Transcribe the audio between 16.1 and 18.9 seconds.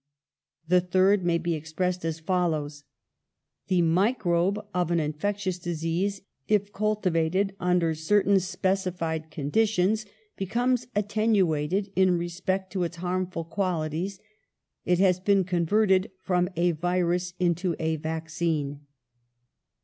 from a virus into a vaccine.